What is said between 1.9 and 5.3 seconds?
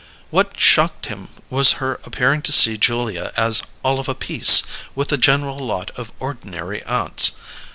appearing to see Julia as all of a piece with a